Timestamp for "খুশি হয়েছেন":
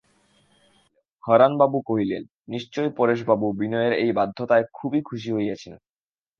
5.01-5.73